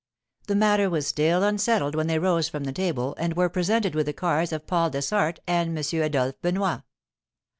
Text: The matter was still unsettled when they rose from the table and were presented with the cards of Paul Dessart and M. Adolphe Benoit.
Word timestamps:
The 0.47 0.55
matter 0.55 0.89
was 0.89 1.05
still 1.05 1.43
unsettled 1.43 1.93
when 1.93 2.07
they 2.07 2.17
rose 2.17 2.49
from 2.49 2.63
the 2.63 2.73
table 2.73 3.13
and 3.19 3.35
were 3.35 3.49
presented 3.49 3.93
with 3.93 4.07
the 4.07 4.13
cards 4.13 4.51
of 4.51 4.65
Paul 4.65 4.89
Dessart 4.89 5.37
and 5.45 5.77
M. 5.77 6.01
Adolphe 6.01 6.39
Benoit. 6.41 6.81